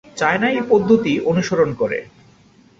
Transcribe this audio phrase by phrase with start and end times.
[0.17, 1.99] China এই পদ্ধতি অনুসরণ করে।